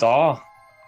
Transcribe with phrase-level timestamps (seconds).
[0.00, 0.40] Da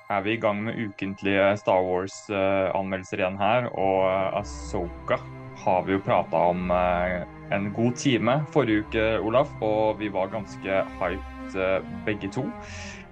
[0.09, 3.69] er vi i gang med ukentlige Star Wars-anmeldelser igjen her.
[3.77, 5.19] Og Asoka
[5.63, 7.19] har vi jo prata om eh,
[7.53, 9.53] en god time forrige uke, Olaf.
[9.61, 12.47] Og vi var ganske hyped eh, begge to.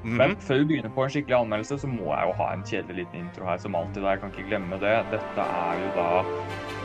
[0.01, 3.03] Men før vi begynner på en skikkelig anmeldelse, så må jeg jo ha en kjedelig
[3.03, 4.07] liten intro her som alltid.
[4.09, 4.97] Jeg kan ikke glemme det.
[5.13, 6.09] Dette er jo da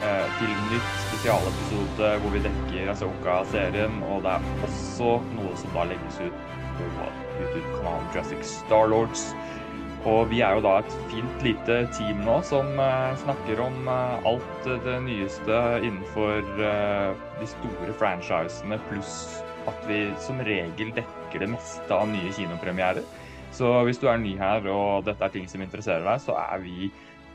[0.09, 3.97] eh, Filmnytt spesialepisode hvor vi dekker Asoka-serien.
[4.11, 9.29] Og det er også noe som da legges ut YouTube-kanalen Jurassic Starlords.
[10.05, 14.27] Og vi er jo da et fint lite team nå som eh, snakker om eh,
[14.29, 19.15] alt det nyeste innenfor eh, de store franchisene, pluss
[19.65, 23.01] at vi som regel dekker det meste av nye kinopremierer.
[23.55, 26.61] Så hvis du er ny her og dette er ting som interesserer deg, så er
[26.61, 26.91] vi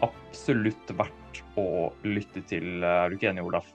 [0.07, 2.85] absolutt verdt å lytte til.
[2.87, 3.67] Er du ikke enig, Olaf?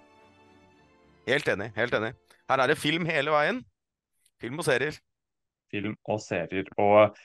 [1.27, 1.73] Helt enig.
[1.75, 2.13] Helt enig.
[2.47, 3.63] Her er det film hele veien.
[4.39, 5.01] Film og serier.
[5.75, 6.71] Film og serier.
[6.79, 7.15] Og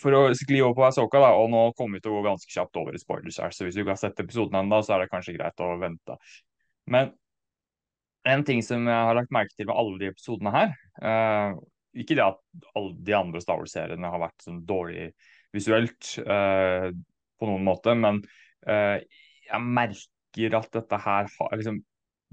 [0.00, 2.50] for å skli over på Asoka, da, og nå kommer vi til å gå ganske
[2.50, 5.04] kjapt over i spoilers her, så hvis du ikke har sett episoden ennå, så er
[5.04, 6.16] det kanskje greit å vente.
[6.90, 7.12] Men
[8.24, 10.70] en ting som jeg har lagt merke til med alle de episodene her
[11.04, 11.56] uh,
[11.96, 12.38] Ikke det at
[12.76, 15.10] alle de andre Star Wars-seriene har vært sånn dårlig
[15.54, 16.88] visuelt uh,
[17.38, 18.22] på noen måte, men
[18.66, 18.96] uh,
[19.44, 21.78] jeg merker at dette her har, liksom,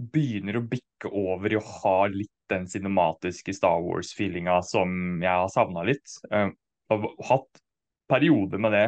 [0.01, 5.51] begynner å bikke over i å ha litt den cinematiske Star Wars-feelinga som jeg har
[5.51, 6.17] savna litt.
[6.29, 6.53] Jeg
[6.91, 7.61] har hatt
[8.11, 8.85] perioder med det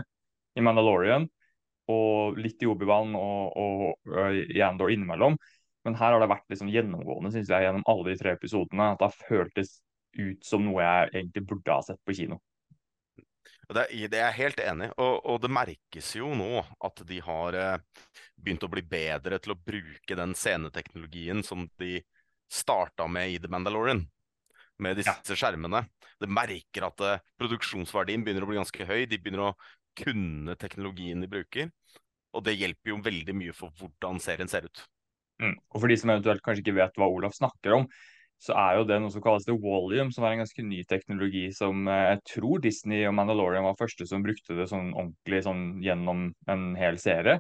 [0.59, 1.28] i Mandalorian
[1.92, 5.38] og litt i Obi-Wan og, og, og, i Andor innimellom.
[5.83, 8.94] Men her har det vært liksom gjennomgående synes jeg, gjennom alle de tre episodene.
[8.94, 9.77] At det har føltes
[10.16, 12.39] ut som noe jeg egentlig burde ha sett på kino.
[13.73, 17.55] Det, det er jeg helt enig og, og, det merkes jo nå at de har
[17.58, 18.02] eh,
[18.36, 22.02] begynt å bli bedre til å bruke den sceneteknologien som de
[22.52, 24.03] starta med i The Mandalorian
[24.83, 25.38] med disse ja.
[25.38, 25.83] skjermene.
[26.22, 29.05] Det merker at uh, produksjonsverdien begynner å bli ganske høy.
[29.09, 29.53] De begynner å
[29.97, 31.69] kunne teknologien de bruker.
[32.33, 34.83] Og det hjelper jo veldig mye for hvordan serien ser ut.
[35.42, 35.55] Mm.
[35.73, 37.87] Og for de som eventuelt kanskje ikke vet hva Olaf snakker om,
[38.43, 41.45] så er jo det noe som kalles the volume, som er en ganske ny teknologi
[41.55, 45.67] som uh, jeg tror Disney og Mandalorian var første som brukte det sånn ordentlig sånn
[45.83, 47.39] gjennom en hel serie.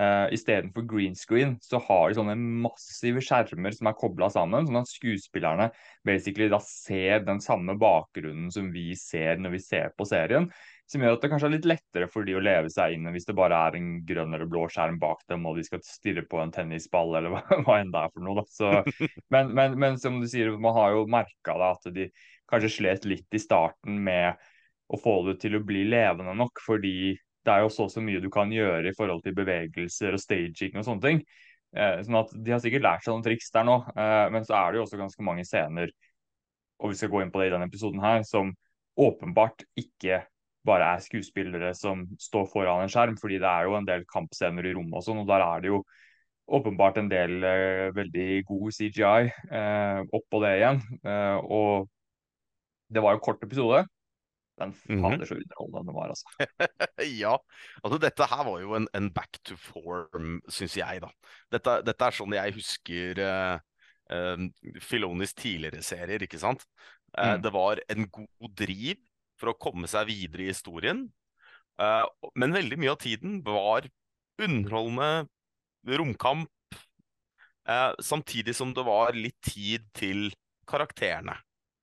[0.00, 4.78] Uh, Istedenfor green screen så har de sånne massive skjermer som er kobla sammen, sånn
[4.80, 5.66] at skuespillerne
[6.08, 10.48] basically da ser den samme bakgrunnen som vi ser når vi ser på serien.
[10.88, 13.28] Som gjør at det kanskje er litt lettere for de å leve seg inn hvis
[13.28, 16.40] det bare er en grønn eller blå skjerm bak dem og de skal stirre på
[16.40, 18.46] en tennisball eller hva, hva enn det er for noe.
[18.48, 18.72] Så,
[19.36, 22.08] men, men, men, som du sier, man har jo merka at de
[22.50, 24.40] kanskje slet litt i starten med
[24.90, 27.12] å få det til å bli levende nok, fordi
[27.46, 30.76] det er jo så så mye du kan gjøre i forhold til bevegelser og staging
[30.76, 31.22] og sånne ting.
[31.76, 34.58] Eh, sånn at De har sikkert lært seg noen triks der nå, eh, men så
[34.58, 35.92] er det jo også ganske mange scener
[36.80, 38.54] og vi skal gå inn på det i denne episoden her, som
[39.00, 40.22] åpenbart ikke
[40.66, 44.66] bare er skuespillere som står foran en skjerm, fordi det er jo en del kampscener
[44.68, 45.82] i rommet og sånn, og der er det jo
[46.50, 50.80] åpenbart en del eh, veldig god CGI eh, oppå det igjen.
[51.06, 51.86] Eh, og
[52.90, 53.84] det var jo kort episode,
[54.60, 55.02] den mhm.
[55.04, 56.26] fader så underholdende den var, altså.
[57.22, 57.34] ja.
[57.82, 61.10] Altså, dette her var jo en, en back to form, syns jeg, da.
[61.52, 63.56] Dette, dette, er sånn jeg husker uh,
[64.12, 64.46] uh,
[64.84, 66.66] Filonis tidligere serier, ikke sant.
[67.16, 67.44] Uh, mm.
[67.46, 69.00] Det var en god driv
[69.40, 71.06] for å komme seg videre i historien.
[72.36, 73.86] men veldig mye av tiden var
[74.36, 76.76] underholdende romkamp,
[78.04, 80.26] samtidig som det var litt tid til
[80.68, 81.38] karakterene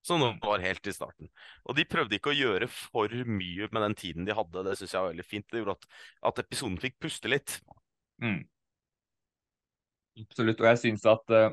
[0.08, 1.30] som det var helt i starten.
[1.68, 4.64] Og de prøvde ikke å gjøre for mye med den tiden de hadde.
[4.66, 5.48] Det syns jeg var veldig fint.
[5.52, 5.88] Det gjorde at,
[6.32, 7.60] at episoden fikk puste litt.
[8.24, 8.42] Mm.
[10.24, 10.64] Absolutt.
[10.64, 11.52] Og jeg syns at uh,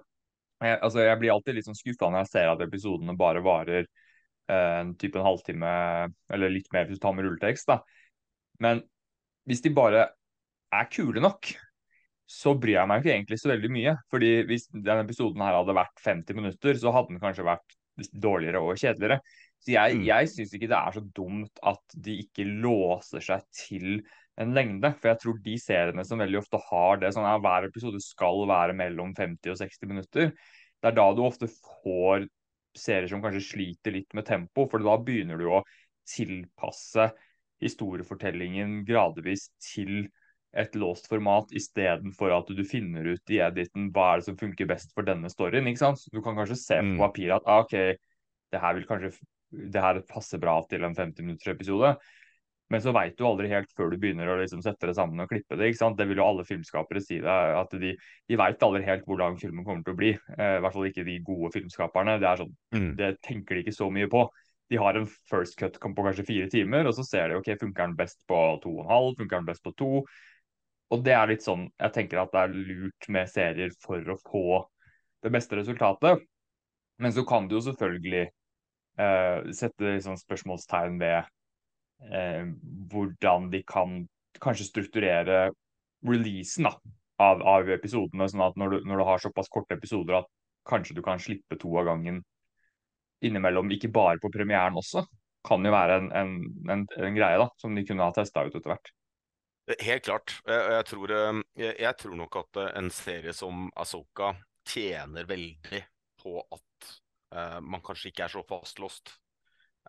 [0.63, 3.85] jeg, altså jeg blir alltid litt sånn skuffa når jeg ser at episodene bare varer
[3.85, 5.75] uh, en type en halvtime,
[6.33, 7.69] eller litt mer hvis du tar med rulletekst.
[7.71, 7.81] da.
[8.65, 8.83] Men
[9.49, 10.09] hvis de bare
[10.75, 11.53] er kule nok,
[12.31, 13.97] så bryr jeg meg ikke egentlig så veldig mye.
[14.13, 17.77] Fordi hvis denne episoden her hadde vært 50 minutter, så hadde den kanskje vært
[18.13, 19.21] dårligere og kjedeligere.
[19.65, 20.05] Så jeg, mm.
[20.09, 24.03] jeg syns ikke det er så dumt at de ikke låser seg til
[24.41, 24.91] en lengde.
[24.99, 28.45] For jeg tror de seriene som veldig ofte har det sånn at hver episode skal
[28.51, 32.27] være mellom 50 og 60 minutter, det er da du ofte får
[32.77, 34.67] serier som kanskje sliter litt med tempo.
[34.69, 35.63] For da begynner du å
[36.11, 37.09] tilpasse
[37.65, 40.09] historiefortellingen gradvis til
[40.55, 44.69] et låst format istedenfor at du finner ut i editen hva er det som funker
[44.71, 45.67] best for denne storyen.
[45.71, 46.05] ikke sant?
[46.15, 47.01] Du kan kanskje se på mm.
[47.03, 47.75] papiret at ah, OK,
[48.55, 49.15] det her vil kanskje
[49.55, 51.95] det her passer bra til en 50 minutters episode.
[52.73, 55.29] Men så veit du aldri helt før du begynner å liksom sette det sammen og
[55.31, 55.69] klippe det.
[55.69, 55.99] ikke sant?
[55.99, 57.21] Det vil jo alle filmskapere si.
[57.23, 60.15] det, at De, de veit aldri helt hvor filmen kommer til å bli.
[60.39, 62.17] Eh, I hvert fall ikke de gode filmskaperne.
[62.23, 62.91] Det er sånn, mm.
[62.99, 64.27] det tenker de ikke så mye på.
[64.73, 67.85] de har en first cut på kanskje fire timer, og så ser de ok, funker
[67.85, 69.91] den best på to og en halv, funker den best på to.
[70.93, 74.19] Og det er litt sånn jeg tenker at det er lurt med serier for å
[74.21, 74.47] få
[75.25, 76.25] det beste resultatet.
[77.01, 81.31] Men så kan du jo selvfølgelig eh, sette liksom spørsmålstegn ved
[82.13, 82.45] eh,
[82.93, 84.03] hvordan de kan
[84.43, 85.49] kanskje strukturere
[86.05, 86.75] releasen da,
[87.25, 90.31] av, av episodene, sånn at når du, når du har såpass korte episoder at
[90.69, 92.23] kanskje du kan slippe to av gangen
[93.25, 95.05] innimellom, ikke bare på premieren også,
[95.45, 96.35] kan jo være en, en,
[96.73, 98.93] en, en greie da, som de kunne ha testa ut etter hvert.
[99.65, 100.35] Helt klart.
[100.45, 101.39] Jeg, jeg, tror, eh,
[101.81, 104.35] jeg, tror, nok at eh, en serie som Asoka
[104.69, 105.81] tjener veldig
[106.21, 106.89] på at
[107.37, 109.15] uh, man kanskje ikke er så fastlåst.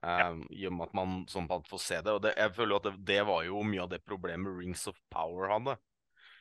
[0.03, 2.11] Uh, I og med at man sånn får se det.
[2.11, 4.99] Og det, jeg føler at det, det, var jo mye av det problemet Rings of
[5.11, 5.77] Power hadde.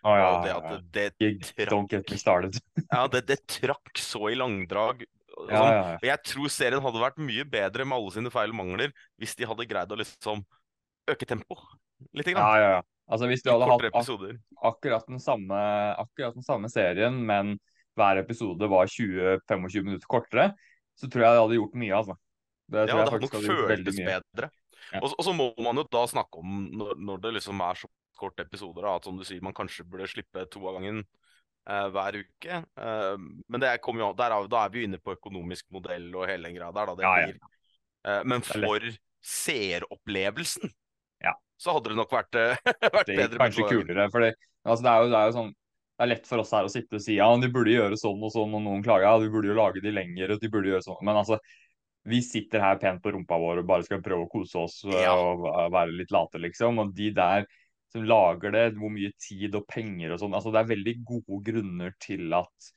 [0.04, 2.58] Oh, ja, det at det, det trakk, Don't get me started.
[2.90, 5.06] ja, det, trakk så i langdrag.
[5.34, 5.50] Sånn.
[5.50, 6.00] Ja, ja, ja.
[6.12, 9.48] Jeg tror serien hadde vært mye bedre med alle sine feil og mangler hvis de
[9.50, 10.44] hadde greid å liksom
[11.10, 11.56] øke tempo
[12.12, 12.28] litt.
[12.28, 12.42] Grann.
[12.42, 12.82] Ja, ja, ja.
[13.04, 13.96] Altså Hvis du hadde hatt ak
[14.64, 15.56] akkurat, den samme,
[16.00, 17.56] akkurat den samme serien, men
[17.98, 20.46] hver episode var 20-25 minutter kortere,
[20.96, 21.96] så tror jeg det hadde gjort mye.
[21.98, 22.16] altså.
[22.64, 24.48] Det ja, det hadde nok føltes bedre.
[24.92, 25.00] Ja.
[25.02, 28.44] Og, så må man jo da snakke om, når, når det liksom er så korte
[28.46, 31.02] episoder, at som du sier, man kanskje burde slippe to av gangen
[31.68, 32.60] uh, hver uke.
[32.78, 33.16] Uh,
[33.52, 36.72] men jo, der, da er vi jo inne på økonomisk modell og hele den greia
[36.72, 36.94] der.
[36.94, 37.60] Da, ja, blir,
[38.08, 38.88] uh, men for
[39.24, 40.72] seeropplevelsen
[41.60, 42.38] så hadde det nok vært,
[42.98, 43.40] vært det bedre.
[43.42, 44.08] Kanskje kulere.
[44.12, 45.52] for altså, det, er jo, det er jo sånn
[45.94, 48.22] det er lett for oss her å sitte og si ja, de burde gjøre sånn
[48.26, 50.72] og sånn, og noen klager ja, de burde jo lage de lenger, og de burde
[50.72, 50.98] gjøre sånn.
[51.06, 51.38] Men altså,
[52.10, 55.14] vi sitter her pent på rumpa vår og bare skal prøve å kose oss ja.
[55.14, 56.82] og være litt late, liksom.
[56.82, 57.46] Og de der
[57.94, 60.34] som lager det, hvor mye tid og penger og sånn.
[60.34, 62.70] Altså, det er veldig gode grunner til at,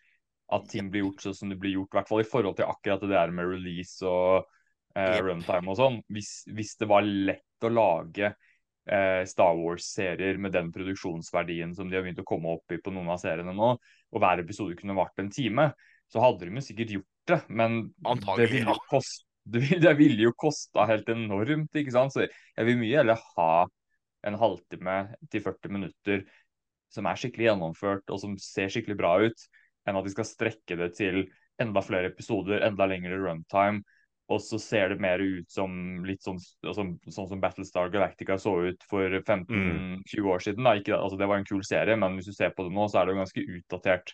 [0.54, 1.90] at ting blir gjort sånn som det blir gjort.
[1.90, 4.46] I hvert fall i forhold til akkurat det der med release og
[4.94, 5.98] eh, runtime og sånn.
[6.14, 8.47] Hvis, hvis, det var lett å lage eh,
[9.28, 13.10] Star Wars-serier med den produksjonsverdien som de har begynt å komme opp i på noen
[13.12, 15.70] av seriene nå, og hver episode kunne vart en time,
[16.08, 19.26] så hadde de jo sikkert gjort det, men det ville jo koste
[19.86, 22.12] det ville jo kosta helt enormt, ikke sant.
[22.12, 23.52] Så jeg vil mye heller ha
[24.28, 24.98] en halvtime
[25.32, 26.26] til 40 minutter
[26.92, 29.46] som er skikkelig gjennomført og som ser skikkelig bra ut,
[29.88, 31.24] enn at de skal strekke det til
[31.62, 33.84] enda flere episoder, enda lengre runtime.
[34.28, 35.72] Og så ser det mer ut som
[36.04, 40.32] litt sånn, sånn, sånn som Battlestar Galactica så ut for 15-20 mm.
[40.34, 40.68] år siden.
[40.82, 43.00] Ikke, altså det var en kul serie, men hvis du ser på det nå, så
[43.00, 44.12] er det jo ganske utdatert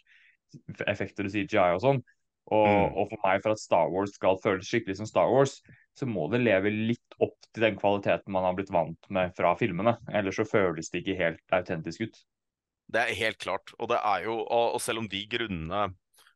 [0.85, 2.03] effekter og CGI og sånn.
[2.51, 2.97] Og, mm.
[2.99, 5.57] og, for meg, for at Star Wars skal føles skikkelig som Star Wars,
[5.97, 9.55] så må det leve litt opp til den kvaliteten man har blitt vant med fra
[9.57, 9.95] filmene.
[10.13, 12.21] Ellers så føles det ikke helt autentisk ut.
[12.93, 13.73] Det er helt klart.
[13.79, 15.87] Og det er jo, og selv om de grunnene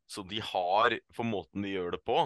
[0.08, 2.22] som de har for måten de gjør det på,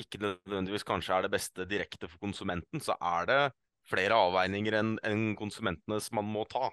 [0.00, 3.42] ikke nødvendigvis kanskje er det beste direkte for konsumenten, så er det
[3.88, 6.70] flere avveininger enn en konsumentenes man må ta.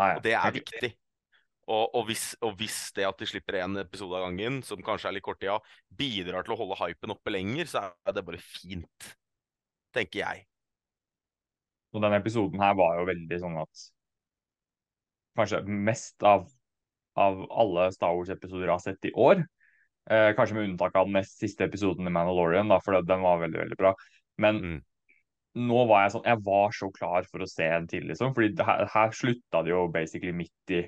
[0.00, 0.90] Nei, og det er viktig.
[1.64, 5.08] Og, og, hvis, og, hvis, det at de slipper én episode av gangen, som kanskje
[5.08, 5.56] er litt kort, tida,
[5.88, 9.14] bidrar til å holde hypen oppe lenger, så er det bare fint.
[9.94, 10.44] Tenker jeg.
[11.94, 13.90] Og denne episoden her var jo veldig sånn at
[15.34, 16.44] Kanskje mest av,
[17.18, 19.40] av alle Star Wars-episoder jeg har sett i år.
[20.10, 23.40] Eh, kanskje med unntak av den nest siste episoden i Mandalorian, da, for den var
[23.40, 23.94] veldig, veldig bra.
[24.42, 24.76] Men mm.
[25.64, 28.34] nå var jeg sånn Jeg var så klar for å se en til, liksom.
[28.36, 30.84] Fordi her, her slutta det jo basically midt i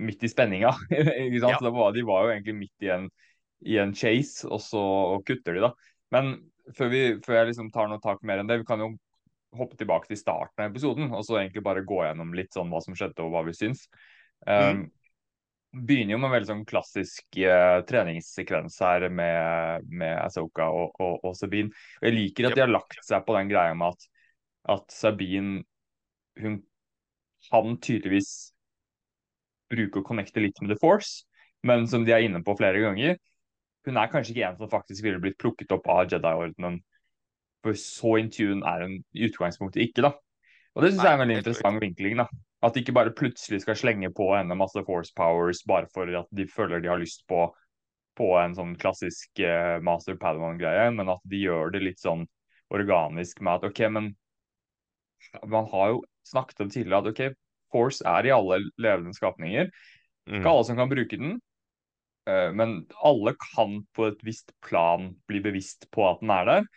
[0.00, 0.72] midt i spenninga.
[0.90, 1.60] ikke sant?
[1.60, 1.72] Ja.
[1.74, 3.08] Var, de var jo egentlig midt i en,
[3.68, 4.82] i en chase, og så
[5.28, 5.72] kutter de, da.
[6.14, 6.34] Men
[6.76, 8.94] før, vi, før jeg liksom tar noe tak mer enn det, vi kan jo
[9.58, 12.82] hoppe tilbake til starten av episoden, og så egentlig bare gå gjennom litt sånn hva
[12.84, 13.86] som skjedde, og hva vi syns.
[14.46, 14.84] Um, mm.
[15.70, 21.20] Begynner jo med en veldig sånn klassisk eh, treningssekvens her med, med Asoka og, og,
[21.22, 21.70] og, Sabine.
[22.00, 24.08] Og jeg liker at de har lagt seg på den greia med at,
[24.74, 25.62] at Sabine
[26.40, 26.58] hun
[27.46, 28.50] kan tydeligvis
[29.70, 31.24] bruke og connecte litt med The Force,
[31.66, 33.20] men som de er inne på flere ganger,
[33.86, 36.80] hun er kanskje ikke en som faktisk ville blitt plukket opp av Jedi-ordenen.
[37.64, 40.14] For så in tune er hun i utgangspunktet ikke, da.
[40.74, 42.20] Og det syns jeg er en veldig interessant vinkling.
[42.20, 42.26] da.
[42.60, 46.28] At de ikke bare plutselig skal slenge på henne masse force powers bare for at
[46.36, 47.46] de føler de har lyst på,
[48.20, 52.26] på en sånn klassisk uh, master padawan-greie, men at de gjør det litt sånn
[52.70, 54.10] organisk med at OK, men
[55.48, 57.38] man har jo snakket om tidligere at OK,
[57.70, 59.70] Force er i alle levende skapninger.
[60.26, 60.50] Ikke mm.
[60.52, 61.36] alle som kan bruke den,
[62.28, 66.70] uh, men alle kan på et visst plan bli bevisst på at den er der.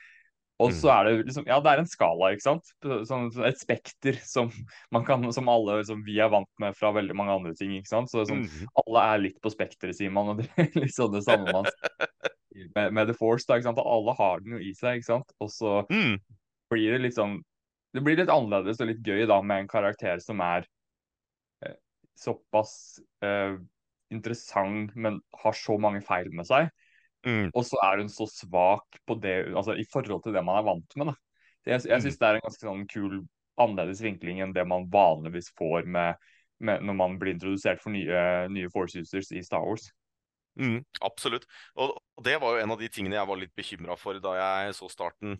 [0.61, 0.93] Og så mm.
[0.93, 2.69] er det liksom Ja, det er en skala, ikke sant?
[3.09, 4.51] Sånn, et spekter som
[4.93, 7.73] man kan, som alle som vi er vant med fra veldig mange andre ting.
[7.77, 8.11] ikke sant?
[8.11, 8.69] Så sånn, mm.
[8.83, 10.33] Alle er litt på spekteret, sier man.
[10.33, 11.69] og det er litt sånn det samme man
[12.75, 13.47] med, med The Force.
[13.47, 13.81] da, ikke sant?
[13.81, 15.35] Alle har den jo i seg, ikke sant?
[15.43, 16.15] Og så Mm,
[16.71, 17.41] blir det litt sånn
[17.93, 20.65] Det blir litt annerledes og litt gøy da med en karakter som er
[21.65, 21.75] eh,
[22.17, 23.57] såpass eh,
[24.13, 26.71] interessant, men har så mange feil med seg.
[27.25, 30.59] Mm, Og så er hun så svak på det, altså i forhold til det man
[30.59, 31.11] er vant med.
[31.11, 31.15] da.
[31.65, 33.17] Jeg, jeg mm, syns det er en ganske sånn kul,
[33.63, 36.17] annerledes vinkling enn det man vanligvis får med,
[36.63, 39.91] med når man blir introdusert for nye, nye Force users i Star Wars.
[40.59, 41.47] mm, absolutt.
[41.75, 44.37] Og, og det var jo en av de tingene jeg var litt bekymra for da
[44.39, 45.37] jeg så starten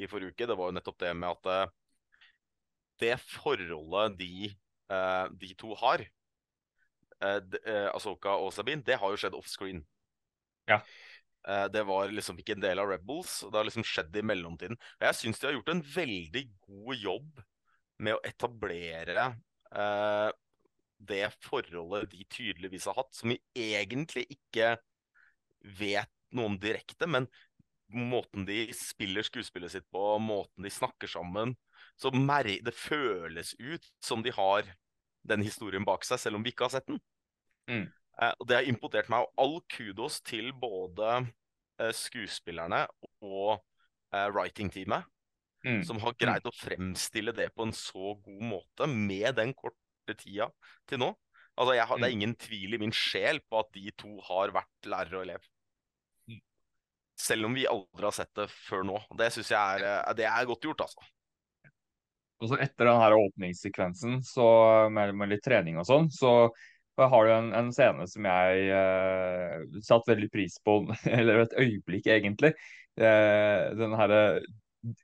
[0.00, 0.48] i forrige uke.
[0.50, 1.72] Det var jo nettopp det med at eh,
[3.02, 4.50] det forholdet de,
[4.94, 6.06] eh, de to har,
[7.24, 9.82] uh, Asoka og Sabine, det har jo skjedd offscreen.
[10.70, 10.80] Ja.
[11.48, 13.42] Eh, det var liksom ikke en del av Rebels.
[13.44, 14.78] og Det har liksom skjedd i mellomtiden.
[15.00, 17.44] Og jeg syns de har gjort en veldig god jobb
[18.04, 19.28] med å etablere
[19.74, 20.30] eh,
[21.04, 24.76] det forholdet de tydeligvis har hatt, som vi egentlig ikke
[25.78, 27.28] vet noe om direkte, men
[27.94, 31.54] måten de spiller skuespillet sitt på, måten de snakker sammen
[32.00, 34.66] så Det føles ut som de har
[35.22, 36.98] den historien bak seg, selv om vi ikke har sett den.
[37.70, 37.86] Mm.
[38.22, 41.26] Eh, og Det har imponert meg, og all kudos til både
[41.80, 42.84] eh, skuespillerne
[43.22, 43.58] og
[44.14, 45.10] eh, writing-teamet,
[45.64, 45.78] Mm.
[45.82, 50.50] som har greid å fremstille det på en så god måte med den korte tida
[50.86, 51.06] til nå.
[51.56, 52.20] Altså, jeg har, Det er Mm.
[52.20, 55.40] ingen tvil i min sjel på at de to har vært lærer og elev.
[56.28, 56.40] Mm.
[57.16, 59.00] Selv om vi aldri har sett det før nå.
[59.16, 61.00] Det syns jeg er, det er godt gjort, altså.
[62.42, 66.50] Og så etter den her åpningssekvensen så med, med litt trening og sånn, så
[66.98, 70.80] har jo en, en scene som jeg uh, satt veldig pris på,
[71.18, 72.54] eller et øyeblikk egentlig.
[73.00, 74.20] Uh, den herre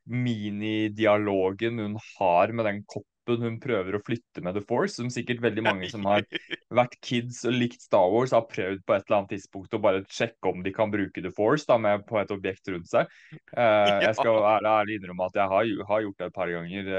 [0.04, 5.42] minidialogen hun har med den koppen hun prøver å flytte med The Force, som sikkert
[5.44, 6.24] veldig mange som har
[6.80, 10.02] vært kids og likt Star Wars, har prøvd på et eller annet tidspunkt å bare
[10.10, 13.10] sjekke om de kan bruke The Force da, med, på et objekt rundt seg.
[13.54, 16.90] Uh, jeg skal ærlig, ærlig innrømme at jeg har, har gjort det et par ganger.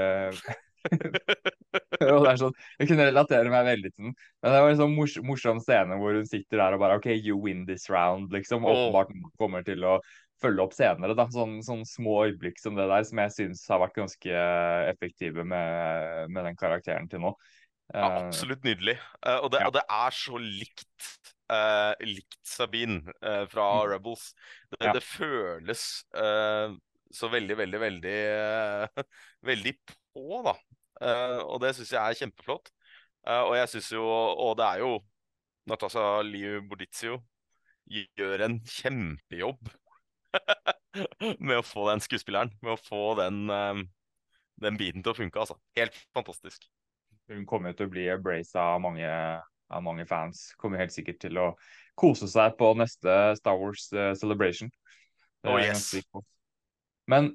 [2.12, 4.16] og det er sånn, Jeg kunne relatere meg veldig til den.
[4.42, 7.08] Men det var en sånn mors morsom scene hvor hun sitter der og bare OK,
[7.16, 8.66] you win this round, liksom.
[8.66, 8.90] Åh.
[8.90, 9.96] Åpenbart kommer til å
[10.42, 11.14] følge opp senere.
[11.18, 14.44] da, Sånn, sånn små øyeblikk som det der, som jeg syns har vært ganske
[14.90, 17.34] effektive med, med den karakteren til nå.
[17.92, 18.94] Ja, Eh, absolutt nydelig.
[19.20, 19.66] Uh, og, det, Ja.
[19.68, 21.08] og det er så likt,
[21.52, 23.90] uh, likt Sabine uh, fra Mm.
[23.90, 24.34] Rebels.
[24.70, 24.92] Det, Ja.
[24.96, 26.04] det føles
[27.12, 28.16] så veldig, veldig, veldig
[29.50, 29.74] Veldig
[30.14, 30.54] på, da.
[31.02, 32.70] Eh, og det syns jeg er kjempeflott.
[33.26, 34.96] Eh, og jeg syns jo Og det er jo
[35.70, 37.20] Natasha Liu Bordizio
[37.92, 39.68] gjør en kjempejobb
[41.46, 43.82] med å få den skuespilleren, med å få den, eh,
[44.64, 45.58] den biten til å funke, altså.
[45.76, 46.64] Helt fantastisk.
[47.30, 50.48] Hun kommer til å bli embraced av mange, av mange fans.
[50.58, 51.50] Kommer helt sikkert til å
[51.98, 54.72] kose seg på neste Star Wars Celebration.
[55.46, 55.92] Oh, yes.
[57.10, 57.32] Men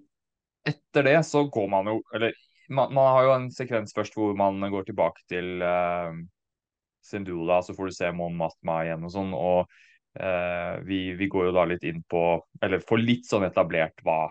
[0.68, 2.36] etter det så går man jo Eller
[2.68, 6.16] man, man har jo en sekvens først hvor man går tilbake til uh,
[7.04, 9.32] Sindula, så får du se Mon Matma igjen og sånn.
[9.38, 9.60] Og
[10.20, 12.24] uh, vi, vi går jo da litt inn på
[12.64, 14.26] Eller får litt sånn etablert hva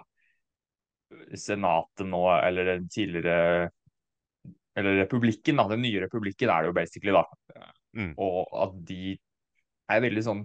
[1.38, 3.70] Senatet nå, eller den tidligere
[4.76, 5.68] Eller republikken, da.
[5.70, 7.24] Den nye republikken er det jo basically, da.
[7.96, 8.12] Mm.
[8.20, 9.16] Og at de
[9.88, 10.44] er veldig sånn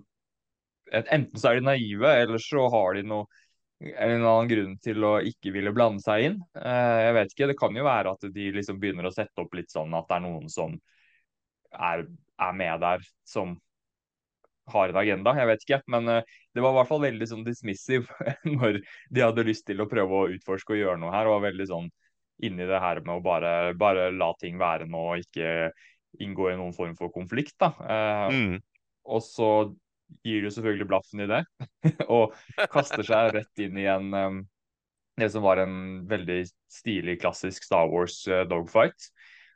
[0.91, 3.40] Enten så er de naive, eller så har de noe
[3.81, 6.37] en annen grunn til å ikke ville blande seg inn.
[6.55, 9.53] Eh, jeg vet ikke, Det kan jo være at de liksom begynner å sette opp
[9.57, 10.75] litt sånn at det er noen som
[11.73, 12.05] er,
[12.37, 13.55] er med der, som
[14.71, 15.33] har en agenda.
[15.35, 15.81] Jeg vet ikke.
[15.91, 16.21] Men eh,
[16.53, 18.07] det var i hvert fall veldig sånn dismissive
[18.57, 21.27] når de hadde lyst til å prøve å utforske og gjøre noe her.
[21.27, 21.89] Og var veldig sånn
[22.41, 25.71] inni det her med å bare, bare la ting være nå og ikke
[26.21, 27.57] inngå i noen form for konflikt.
[27.61, 27.73] da.
[27.81, 28.59] Eh, Mm.
[29.05, 29.47] og så
[30.25, 31.41] gir jo selvfølgelig blaffen i det,
[32.15, 32.35] og
[32.73, 34.41] kaster seg rett inn i en um,
[35.19, 35.75] det som var en
[36.09, 36.39] veldig
[36.71, 39.09] stilig, klassisk Star Wars uh, dogfight.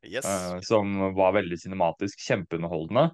[0.06, 0.26] Yes.
[0.28, 3.08] uh, som var veldig cinematisk, kjempeunderholdende.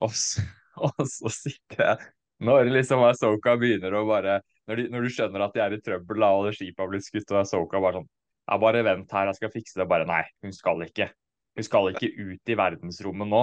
[0.00, 0.46] Og, så-
[0.86, 2.10] og så sitter jeg
[2.46, 4.38] Når liksom Asoka begynner å bare
[4.70, 6.88] når, de, når du skjønner at de er i trøbbel, da, og det skipet har
[6.92, 8.06] blitt skutt, og Asoka bare sånn
[8.46, 9.86] Ja, bare vent her, jeg skal fikse det.
[9.90, 11.10] Bare nei, hun skal ikke.
[11.58, 13.42] Hun skal ikke ut i verdensrommet nå.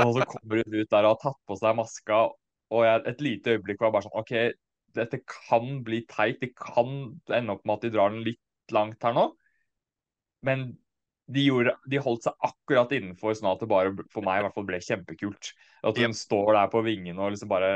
[0.00, 2.20] Og så kommer hun ut der og har tatt på seg maska,
[2.70, 4.34] og jeg, et lite øyeblikk var bare sånn OK,
[4.96, 6.38] dette kan bli teit.
[6.42, 6.92] Det kan
[7.34, 9.26] ende opp med at de drar den litt langt her nå.
[10.46, 10.70] Men
[11.30, 14.56] de, gjorde, de holdt seg akkurat innenfor, sånn at det bare for meg i hvert
[14.56, 15.52] fall ble kjempekult.
[15.86, 16.18] At hun Yep.
[16.18, 17.70] står der på vingene og liksom bare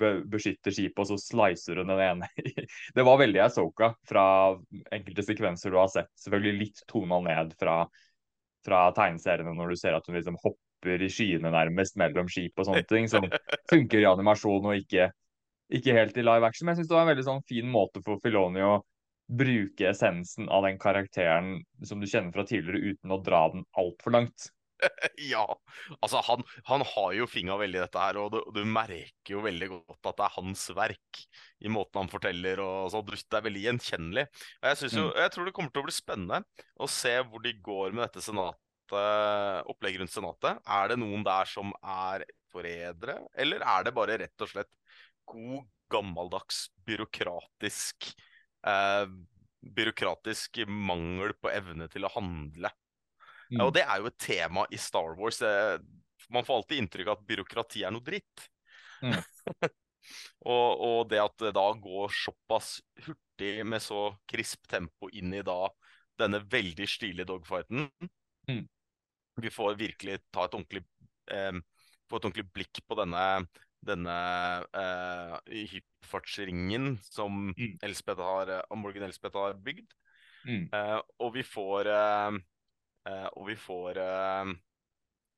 [0.00, 2.30] be beskytter skipet, og så slicer hun den ene.
[2.96, 4.24] det var veldig Asoka fra
[4.94, 6.10] enkelte sekvenser du har sett.
[6.18, 7.82] Selvfølgelig litt tona ned fra,
[8.66, 12.58] fra tegneseriene når du ser at hun liksom hopper hopper i skyene nærmest mellom skip
[12.58, 13.26] og sånne ting, som
[13.70, 15.10] funker i animasjon og ikke,
[15.72, 16.66] ikke helt i live action.
[16.66, 18.82] Men jeg syns det var en veldig sånn fin måte for Filoni å
[19.24, 24.18] bruke essensen av den karakteren som du kjenner fra tidligere, uten å dra den altfor
[24.18, 24.50] langt.
[25.30, 25.46] Ja,
[26.02, 29.44] altså han, han har jo finga veldig i dette her, og du, du, merker jo
[29.44, 31.20] veldig godt at det er hans verk
[31.64, 33.06] i måten han forteller og sånn.
[33.14, 34.26] Det er veldig gjenkjennelig.
[34.60, 35.22] Og jeg, jo, mm.
[35.22, 36.42] jeg tror det kommer til å bli spennende
[36.74, 38.60] å se hvor de går med dette senatet,
[39.70, 40.62] opplegget rundt senatet.
[40.64, 44.70] Er det noen der som er forrædere, eller er det bare rett og slett
[45.30, 48.10] god, gammeldags, byråkratisk
[48.66, 49.06] eh,
[49.64, 52.70] byråkratisk mangel på evne til å handle?
[53.50, 53.60] Mm.
[53.64, 55.40] Og det er jo et tema i Star Wars.
[56.32, 58.46] Man får alltid inntrykk av at byråkrati er noe dritt.
[59.04, 59.18] Mm.
[60.52, 65.44] og, og, det at det da går såpass hurtig med så krisp tempo inn i
[65.44, 65.66] da
[66.20, 67.88] denne veldig stilige dogfighten
[68.48, 68.62] mm.
[69.42, 70.84] Vi får virkelig ta et ordentlig
[71.32, 71.52] eh,
[72.10, 73.26] få et ordentlig blikk på denne
[73.84, 74.14] denne
[74.72, 75.34] eh,
[75.74, 77.74] hyperfartsringen som mm.
[77.84, 79.90] Elspeth har, Morgan Elspeth har bygd.
[80.48, 80.70] Mm.
[80.72, 82.38] Eh, og vi får eh,
[83.04, 83.98] Uh, og vi får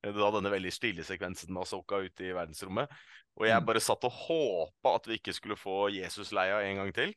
[0.07, 2.91] da denne veldig stille sekvensen med Asoka ute i verdensrommet.
[3.37, 3.67] Og jeg mm.
[3.67, 7.15] bare satt og håpa at vi ikke skulle få Jesus-leia en gang til.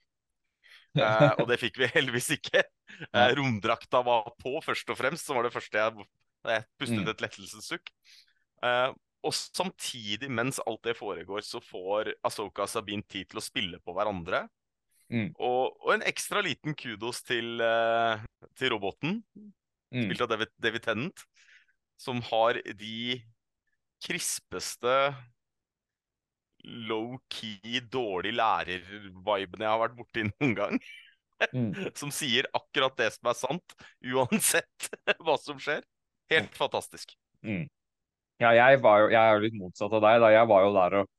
[0.97, 2.63] Uh, og det fikk vi heldigvis ikke.
[3.37, 6.09] romdrakta var på, først og fremst, som var det første jeg,
[6.47, 7.11] jeg pustet mm.
[7.11, 7.91] et lettelsessukk.
[9.27, 13.79] og samtidig, mens alt det foregår, så får Asoka og Sabine tid til å spille
[13.83, 14.45] på hverandre.
[15.09, 15.33] Mm.
[15.35, 17.59] Og, og, en ekstra liten kudos til,
[18.55, 20.05] til roboten mm.
[20.05, 21.25] spilt av David, David Tennant,
[21.99, 23.19] som har de
[24.05, 24.95] krispeste
[26.89, 30.81] low-key, dårlig lærer-vibene jeg har vært borti noen gang.
[31.55, 31.71] Mm.
[31.95, 34.89] som sier akkurat det som er sant, uansett
[35.23, 35.85] hva som skjer.
[36.29, 37.15] Helt fantastisk.
[37.45, 37.67] Mm.
[38.39, 40.19] Ja, jeg, var jo, jeg er jo litt motsatt av deg.
[40.23, 41.09] da Jeg var jo der og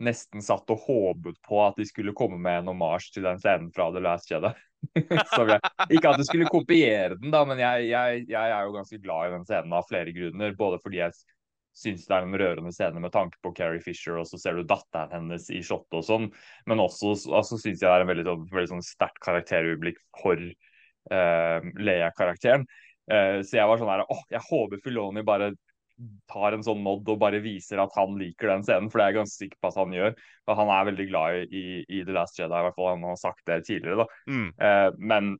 [0.00, 3.68] nesten satt og håpet på at de skulle komme med en omasj til den scenen
[3.74, 4.52] fra The Last Jedi.
[4.96, 9.28] ikke at du skulle kopiere den, da, men jeg, jeg, jeg, er jo ganske glad
[9.28, 10.56] i den scenen av flere grunner.
[10.56, 11.18] Både fordi jeg
[11.76, 14.64] syns det er en rørende scene med tanke på Carrie Fisher, og så ser du
[14.66, 16.30] datteren hennes i shot og sånn.
[16.70, 20.40] Men også altså, syns jeg det er en veldig, sånn, veldig sånn sterkt karakterøyeblikk for
[20.40, 22.66] uh, Leia-karakteren.
[23.10, 25.50] Uh, så jeg var sånn her åh, jeg håper Filoni bare
[26.30, 29.12] tar en sånn nod og bare viser at han liker den scenen, for det er
[29.12, 30.16] jeg ganske sikker på at han gjør.
[30.48, 33.20] For han er veldig glad i, i The Last Jedi, i hvert fall han har
[33.20, 34.04] sagt det tidligere.
[34.04, 34.20] da.
[34.30, 34.46] Mm.
[34.66, 35.30] Eh, men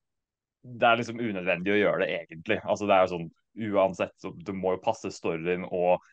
[0.60, 2.60] det er liksom unødvendig å gjøre det, egentlig.
[2.64, 3.30] Altså det er jo sånn,
[3.60, 6.04] Uansett, så det må jo passe storyen, og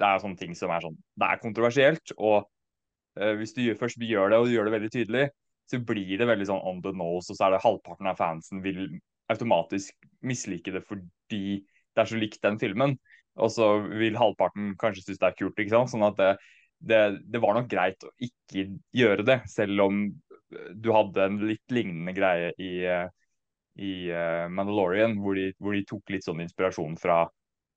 [0.00, 2.48] det er jo sånne ting som er sånn Det er kontroversielt, og
[3.20, 5.28] eh, hvis du først gjør det, og du gjør det veldig tydelig,
[5.70, 8.64] så blir det veldig sånn on the nose, og så er det halvparten av fansen
[8.64, 8.82] vil
[9.32, 12.94] automatisk mislike det fordi det er så likt den filmen
[13.40, 15.58] og så vil halvparten kanskje synes det er kult.
[15.58, 15.92] ikke sant?
[15.92, 16.30] Sånn at det,
[16.78, 17.00] det,
[17.32, 18.66] det, var nok greit å ikke
[18.96, 20.04] gjøre det, selv om
[20.52, 22.72] du hadde en litt lignende greie i,
[23.80, 27.22] i uh, Mandalorian, hvor de, hvor de, tok litt sånn inspirasjon fra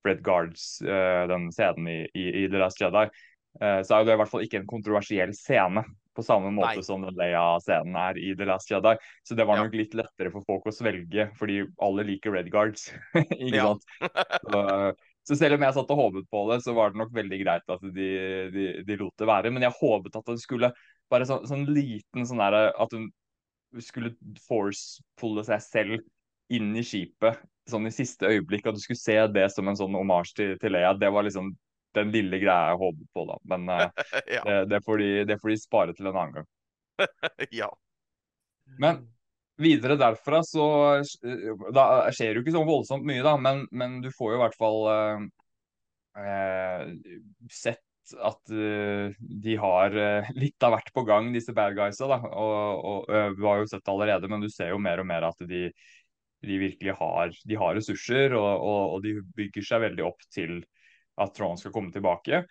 [0.04, 3.08] Fred Guards, uh, den scenen i, i, i, The Last Jedi.
[3.56, 5.80] Så er det i hvert fall ikke en kontroversiell scene,
[6.16, 6.86] på samme måte Nei.
[6.86, 8.94] som den Leia-scenen er i The Last Jedi.
[9.26, 12.88] Så det var nok litt lettere for folk å svelge, fordi alle liker Red Guards.
[13.36, 13.86] ikke sant?
[14.48, 14.62] Så,
[15.28, 17.76] så selv om jeg satt og håpet på det, så var det nok veldig greit
[17.76, 18.10] at de,
[18.54, 19.52] de, de lot det være.
[19.54, 20.72] Men jeg håpet at det skulle
[21.12, 23.10] bare så, sånn liten sånn derre At hun
[23.82, 24.14] skulle
[24.46, 25.98] force-pulle seg selv
[26.54, 28.68] inn i skipet sånn i siste øyeblikk.
[28.68, 30.94] At du skulle se det som en sånn omasj til, til Leia.
[30.98, 31.52] Det var liksom
[31.94, 33.38] den lille greia jeg håper på, da.
[33.52, 34.42] Men uh, ja.
[34.44, 36.48] det, det, får de, det, får de, spare til en annen gang.
[37.62, 37.70] ja.
[38.82, 39.04] Men
[39.60, 40.66] videre derfra så
[40.98, 44.42] eh, da skjer jo ikke så voldsomt mye, da, men, men du får jo i
[44.42, 45.26] hvert fall eh,
[46.20, 46.94] eh
[47.52, 47.82] sett
[48.14, 52.06] at uh, de har uh, litt av hvert på gang, disse bad guysa.
[52.10, 55.02] da, og, og uh, Du har jo sett det allerede, men du ser jo mer
[55.02, 55.64] og mer at de,
[56.46, 60.60] de virkelig har, de har ressurser, og, og, og, de bygger seg veldig opp til
[61.16, 62.44] at Tron skal komme tilbake.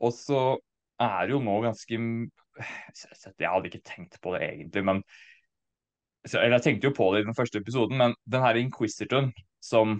[0.00, 0.56] og så
[1.02, 1.98] er det jo nå ganske
[3.38, 5.04] Jeg hadde ikke tenkt på det egentlig, men
[6.30, 9.96] eller Jeg tenkte jo på det i den første episoden, men den her Inquisitoren som,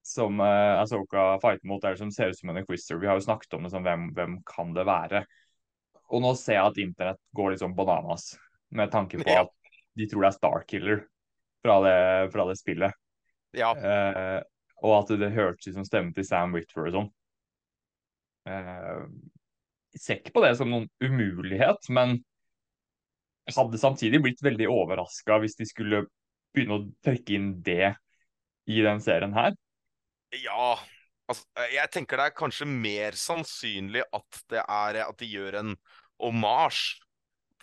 [0.00, 3.26] som uh, Asoka fighter mot, eller som ser ut som en Inquisitor Vi har jo
[3.26, 5.24] snakket om det sånn, hvem, hvem kan det være?
[6.14, 8.32] Og nå ser jeg at internett går liksom bananas
[8.74, 9.44] med tanke på ja.
[9.44, 9.52] at
[9.98, 11.04] de tror det er Starkiller
[11.64, 11.98] fra det,
[12.32, 12.96] fra det spillet.
[13.56, 13.70] Ja.
[13.76, 14.40] Uh,
[14.84, 17.10] og at det hørtes ut som stemmen til Sam Whitford og sånn.
[18.44, 22.18] Jeg ser ikke på det som noen umulighet, men
[23.48, 26.04] hadde samtidig blitt veldig overraska hvis de skulle
[26.54, 27.94] begynne å trekke inn det
[28.68, 29.56] i den serien her.
[30.42, 30.76] Ja,
[31.24, 35.70] Altså, jeg tenker det er kanskje mer sannsynlig at det er at de gjør en
[36.20, 36.98] omasj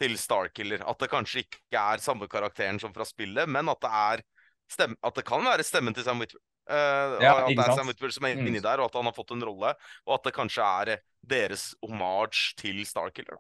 [0.02, 0.82] til Starkiller.
[0.90, 4.24] At det kanskje ikke er samme karakteren som fra spillet, men at det er
[4.72, 6.42] stem at det kan være stemmen til Sam Whitwer.
[6.70, 7.76] Uh, Ja, at det er?
[7.76, 8.62] Sam Whitwer som er Mm.
[8.62, 9.74] der, og at han har fått en rolle.
[10.08, 13.38] Og at det kanskje er deres homage til Starkiller.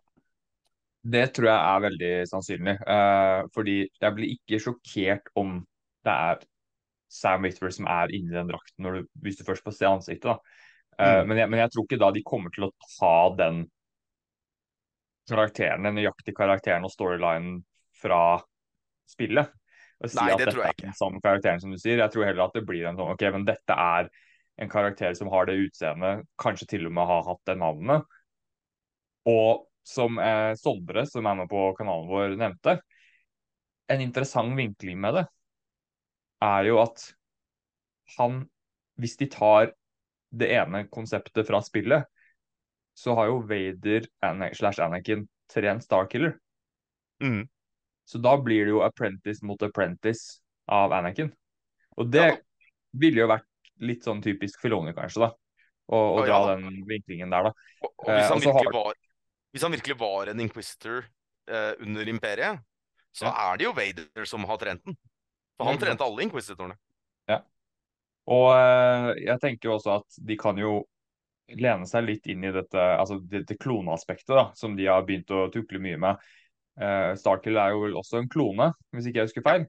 [1.03, 2.75] Det tror jeg er veldig sannsynlig.
[2.86, 5.65] Uh, fordi jeg blir ikke sjokkert om
[6.05, 6.41] det er
[7.10, 10.23] Sam Witwer som er inni den drakten når du, hvis du først får se ansiktet.
[10.29, 10.38] da.
[10.99, 11.27] Uh, Mm.
[11.27, 13.63] men, jeg, men jeg tror ikke da de kommer til å ta den
[15.29, 17.63] karakteren, den nøyaktige karakteren og storylinen
[18.01, 18.41] fra
[19.10, 19.51] spillet.
[20.02, 22.02] Og si Nei, at det dette er den samme karakteren som du sier.
[22.02, 24.10] Jeg tror heller at det blir en sånn OK, men dette er
[24.62, 28.18] en karakter som har det utseendet, kanskje til og med har hatt det navnet.
[29.30, 32.80] Og som eh, Sondre, som er med på kanalen vår, nevnte,
[33.92, 35.26] en interessant vinkling med det
[36.42, 37.04] er jo at
[38.18, 38.42] han,
[39.02, 39.74] hvis de tar
[40.32, 42.08] det ene konseptet fra spillet,
[42.98, 44.08] så har jo Vader
[44.58, 46.38] slash Anakin trent Starkiller.
[47.24, 47.46] Mm.
[48.12, 51.30] Så da blir det jo apprentice mot apprentice av Anakin.
[51.97, 52.38] Og det Ja.
[52.93, 53.47] ville jo vært
[53.80, 55.32] litt sånn typisk Filoni, kanskje, da.
[55.91, 57.54] Å dra ja den vinklingen der, da.
[57.82, 58.93] Og, og Eh, hvis, han eh, har- var,
[59.54, 61.06] hvis han virkelig var en inquisitor
[61.47, 62.60] eh, under imperiet,
[63.15, 63.52] så Ja.
[63.54, 64.97] er det jo Vader som har trent den.
[65.58, 66.78] For han Ja, trente alle inquisitorene.
[68.32, 70.86] Og eh, jeg tenker jo også at de kan jo
[71.58, 75.50] lene seg litt inn i dette, altså dette kloneaspektet, da, som de har begynt å
[75.52, 76.17] tukle mye med.
[76.82, 79.65] Uh, Starkill er jo vel også en klone, hvis ikke jeg husker feil.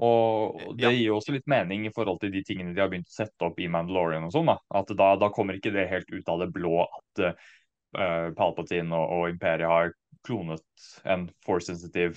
[0.00, 3.08] Og det gir jo også litt mening i forhold til de tingene de har begynt
[3.10, 4.48] å sette opp i Mandalorian og sånn.
[4.48, 4.56] da.
[4.80, 9.12] At da, da kommer ikke det helt ut av det blå at uh, Palpatine og,
[9.18, 9.92] og Imperiet har
[10.24, 10.64] klonet
[11.04, 12.16] en force sensitive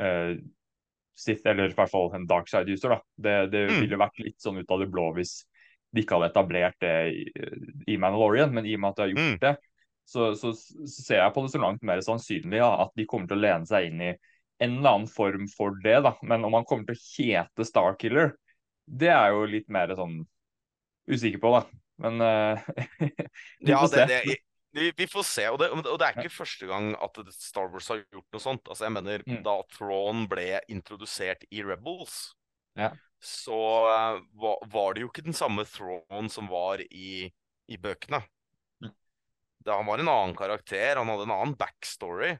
[0.00, 0.34] uh,
[1.18, 2.94] Sith, eller i hvert fall en dark side user.
[2.96, 3.00] da.
[3.16, 3.80] Det, det Mm.
[3.84, 5.42] ville vært litt sånn ut av det blå hvis
[5.92, 7.26] de ikke hadde etablert det i,
[7.92, 9.38] i Mandalorian, men i og med at de har gjort Mm.
[9.42, 9.56] det,
[10.12, 13.30] så, så, så ser jeg på det så langt mer sannsynlig ja, at de kommer
[13.30, 14.10] til å lene seg inn i
[14.62, 15.96] en eller annen form for det.
[16.04, 16.12] da.
[16.22, 18.34] Men om han kommer til å hete Starkiller,
[18.86, 20.20] det er jo litt mer sånn
[21.10, 21.62] usikker på, da.
[22.02, 22.60] Men uh,
[23.62, 24.06] vi Ja, får det, se.
[24.28, 24.36] det,
[24.76, 25.46] vi, vi får se.
[25.52, 28.68] Og det, og det er ikke første gang at Star Wars har gjort noe sånt.
[28.70, 29.40] Altså, jeg mener, Mm.
[29.46, 32.34] Da Thrawn ble introdusert i Rebels,
[32.78, 32.92] Ja.
[33.22, 37.26] så uh, var, var det jo ikke den samme Thrawn som var i,
[37.68, 38.22] i bøkene.
[39.62, 39.74] Mm.
[39.74, 42.34] Han var en annen karakter, han hadde en annen backstory.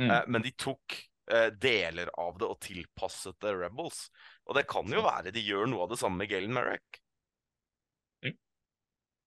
[0.00, 0.10] Mm.
[0.10, 0.98] Eh, men de tok
[1.32, 4.06] eh, deler av det og tilpasset det Rebels.
[4.46, 7.02] Og det kan jo være de gjør noe av det samme med Galen Merrick.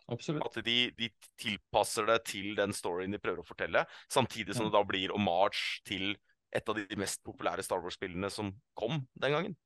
[0.10, 0.42] Absolutt.
[0.42, 4.72] At de, de tilpasser det til den storyen de prøver å fortelle, samtidig som Mm.
[4.72, 6.18] det da blir hommage til
[6.50, 9.58] et av de mest populære Star Wars-spillene som kom den gangen.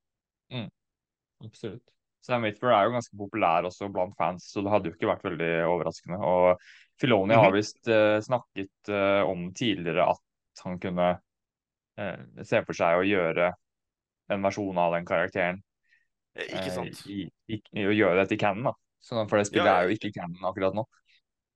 [1.44, 1.94] Absolutt.
[2.24, 5.26] Sam Witwer er jo ganske populær også blant fans, så det hadde jo ikke vært
[5.28, 6.20] veldig overraskende.
[6.24, 6.62] Og
[7.02, 7.58] Filoni har Mhm.
[7.58, 11.10] visst eh, snakket eh, om tidligere at han kunne
[12.00, 13.52] eh, se for seg å gjøre
[14.32, 15.60] en versjon av den karakteren.
[16.36, 17.04] Eh, Ikke eh, sant?
[17.12, 18.74] I, i, i å gjøre det til canon, da.
[19.04, 19.82] Så, for det spillet Ja, ja.
[19.84, 20.86] er jo ikke canon akkurat nå.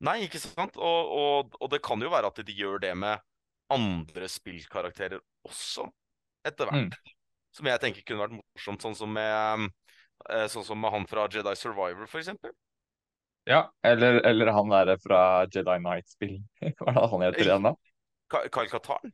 [0.03, 0.75] Nei, ikke sant?
[0.77, 3.23] Og, og, og det kan jo være at de gjør det med
[3.71, 5.87] andre spillkarakterer også,
[6.45, 6.91] etter hvert.
[6.91, 7.15] Mm.
[7.55, 9.86] Som jeg tenker kunne vært morsomt, sånn som med, eh,
[10.51, 12.51] sånn som med han fra Jedi Survivor, eksempel.
[13.47, 16.35] Ja, eller, eller han der fra Jedi Knight-spill.
[16.79, 17.73] Hva er det han heter igjen da?
[18.33, 19.13] Kyle Katarn.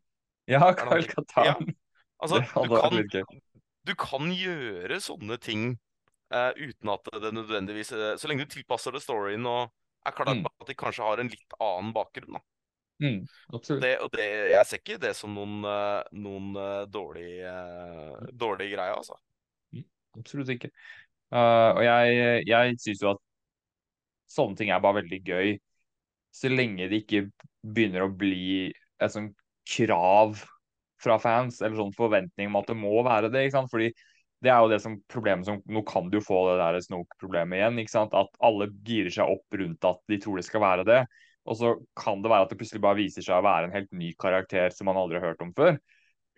[0.49, 1.53] Ja, Kyle Katarn.
[1.53, 1.75] Katarn.
[2.23, 3.41] Altså, du kan,
[3.83, 5.73] du kan gjøre sånne ting
[6.33, 9.73] uh, uten at det nødvendigvis uh, Så lenge du tilpasser det storyen og
[10.07, 10.45] er klar Mm.
[10.45, 12.37] at de kanskje har en litt annen bakgrunn.
[12.37, 12.41] Da.
[13.03, 13.25] Mm.
[13.81, 18.69] Det, og det, jeg ser ikke det som noen, eh, noen eh, dårlig, eh, dårlig
[18.73, 19.17] greie, altså.
[20.19, 20.71] Absolutt ikke.
[21.33, 23.21] Uh, og jeg, jeg syns jo at
[24.33, 25.53] sånne ting er bare veldig gøy,
[26.33, 27.27] så lenge det ikke
[27.63, 29.31] begynner å bli et sånn
[29.69, 30.41] krav
[31.03, 33.45] fra fans, eller sånn forventning om at det må være det.
[33.45, 33.71] ikke sant?
[33.73, 33.89] Fordi
[34.43, 37.59] det er jo det som problemet som Nå kan du jo få det der snok-problemet
[37.59, 37.79] igjen.
[37.83, 38.15] ikke sant?
[38.17, 41.01] At alle girer seg opp rundt at de tror det skal være det.
[41.43, 43.91] Og så kan det være at det plutselig bare viser seg å være en helt
[43.95, 45.77] ny karakter som man aldri har hørt om før.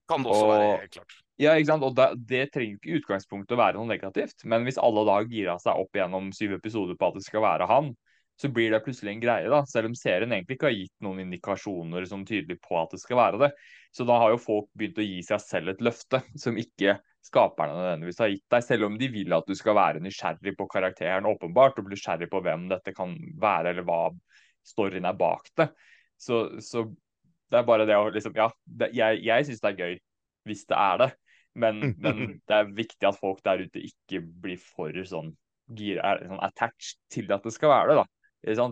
[0.10, 1.22] Kan det også Og- være helt klart.
[1.38, 1.84] Ja, ikke sant?
[1.84, 5.20] Og da, Det trenger ikke i utgangspunktet å være noe negativt, men hvis alle da
[5.28, 7.96] gira seg opp gjennom syv episoder på at det skal være han,
[8.38, 11.22] så blir det plutselig en greie, da, selv om serien egentlig ikke har gitt noen
[11.24, 13.52] indikasjoner som tydelig på at det skal være det.
[13.96, 17.78] Så da har jo folk begynt å gi seg selv et løfte som ikke skaperne
[17.80, 21.26] nødvendigvis har gitt deg, selv om de vil at du skal være nysgjerrig på karakteren,
[21.32, 24.02] åpenbart, og bli nysgjerrig på hvem dette kan være, eller hva
[24.68, 25.70] storyen er bak det.
[26.20, 26.86] Så, så
[27.52, 29.96] det er bare det å liksom Ja, det, jeg, jeg syns det er gøy
[30.46, 31.10] hvis det er det.
[31.56, 35.30] Men, men det er viktig at folk der ute ikke blir for sånn
[35.74, 37.96] gir, er liksom attached til at det skal være det.
[38.02, 38.06] da.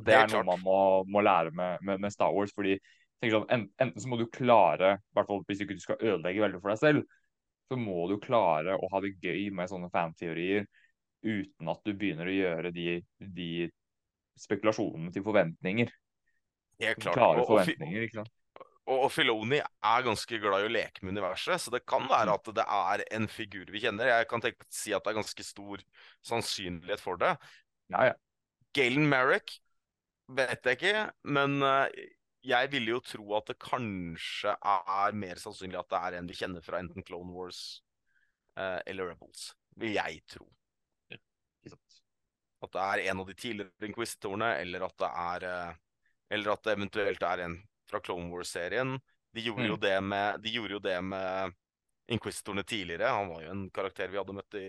[0.04, 0.76] Det er Helt noe man må,
[1.16, 2.52] må lære med, med, med Star Wars.
[2.54, 2.76] fordi
[3.24, 6.44] sånn, en- Enten så må du klare, i hvert fall hvis du ikke skal ødelegge
[6.44, 7.06] veldig for deg selv,
[7.72, 10.68] så må du klare å ha det gøy med sånne fanteorier
[11.24, 13.50] uten at du begynner å gjøre de, de
[14.44, 15.92] spekulasjonene til forventninger.
[16.84, 17.16] Helt klart.
[17.16, 18.34] Klare forventninger, ikke sant.
[18.84, 22.50] Og, Filoni er ganske glad i å leke med universet, så det kan være at
[22.58, 24.12] det er en figur vi kjenner.
[24.12, 25.84] Jeg kan tenke, si at det er ganske stor
[26.28, 27.32] sannsynlighet for det.
[27.94, 28.18] Ja, ja.
[28.76, 29.56] Galen Merrick
[30.34, 32.12] vet jeg ikke, men eh,
[32.44, 36.38] jeg ville jo tro at det kanskje er mer sannsynlig at det er en vi
[36.38, 37.62] kjenner fra enten Clone Wars
[38.58, 39.52] eh, eller Rebels.
[39.80, 40.48] Vil jeg tro.
[41.14, 41.22] Ja.
[42.64, 45.80] At det er en av de tidligere inquisitorene, eller at det er eh,
[46.34, 47.56] Eller at det eventuelt er en
[47.94, 48.98] fra Clone Wars-serien.
[49.34, 49.72] De gjorde Mm.
[49.72, 51.54] jo det med De gjorde jo det med
[52.12, 53.08] inquisitorene tidligere.
[53.16, 54.68] Han var jo en karakter vi hadde møtt i,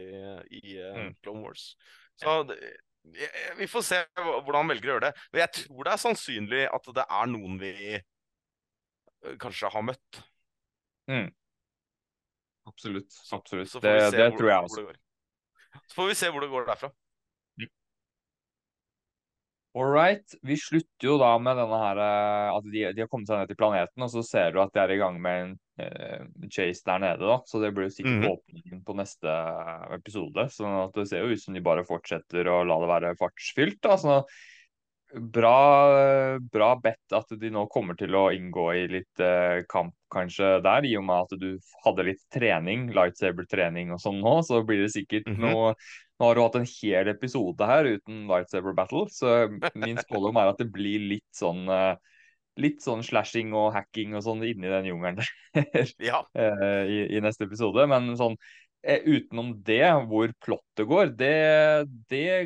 [0.60, 1.14] i Mm.
[1.24, 1.72] Clone Wars.
[2.20, 2.58] Så det,
[3.58, 5.14] vi får se hvordan han velger å gjøre det.
[5.32, 10.22] Men jeg tror det er sannsynlig at det er noen vi eh, kanskje har møtt.
[12.66, 13.12] Absolutt.
[13.32, 13.68] Absolutt.
[13.68, 14.86] Så får Det, det tror jeg også.
[15.90, 16.90] Så får vi se hvor det går derfra.
[19.74, 20.22] All right.
[20.46, 23.50] Vi slutter jo da med denne her eh, at de, de har kommet seg ned
[23.50, 26.86] til planeten, og så ser du at de er i gang med en uh, chase
[26.86, 27.26] der nede.
[27.26, 28.28] da, Så det blir jo sikkert mm.
[28.30, 29.34] åpningen på neste
[29.98, 30.46] episode.
[30.54, 33.80] sånn at det ser jo ut som de bare fortsetter å la det være fartsfylt.
[33.82, 34.20] da, så
[35.14, 40.56] Bra, bra bedt at de nå kommer til å inngå i litt eh, kamp kanskje
[40.64, 41.52] der, i og med at du
[41.84, 45.38] hadde litt trening, lightsaber-trening og sånn nå, så blir det sikkert Mhm.
[45.44, 45.68] noe
[46.20, 50.52] Nå har du hatt en hel episode her uten lightsaber battle, så min spådom er
[50.52, 51.94] at det blir litt sånn eh,
[52.62, 55.30] Litt sånn slashing og hacking og sånn inni den jungelen der
[56.06, 56.20] Ja.
[56.38, 57.82] eh, i, i neste episode.
[57.90, 58.36] Men sånn
[58.86, 61.32] eh, utenom det, hvor plottet går, det,
[62.12, 62.44] det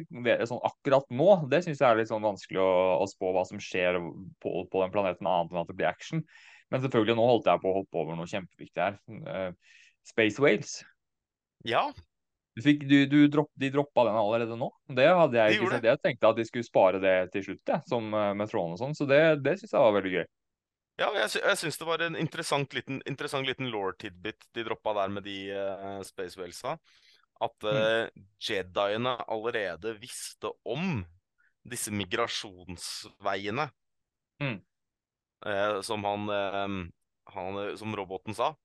[0.49, 2.71] sånn akkurat nå, det syns jeg er litt sånn vanskelig å,
[3.05, 6.25] å spå hva som skjer på, på den planeten, annet enn at det blir action.
[6.73, 9.53] Men selvfølgelig, nå holdt jeg på å hoppe over noe kjempeviktig her.
[10.09, 10.79] Space Whales.
[11.69, 11.91] ja.
[12.59, 14.67] Du fikk, du, du dropp, de droppa den allerede nå.
[14.91, 15.85] Det hadde jeg De ikke sett.
[15.87, 18.81] Jeg tenkte at de skulle spare det til slutt, jeg, som eh, med tråden og
[18.81, 18.97] sånn.
[18.99, 20.25] Så det, det syns jeg var veldig gøy.
[20.99, 25.15] Ja, jeg, sy syns det var en interessant liten, interessant liten law-tidbit de droppa der
[25.15, 26.75] med de uh, Space Whalesa.
[27.47, 28.11] At uh,
[28.43, 31.05] Jediene allerede visste om
[31.63, 33.69] disse migrasjonsveiene.
[34.43, 34.59] Mm.
[35.47, 36.67] Uh, som han, uh,
[37.37, 38.57] han Som roboten sa.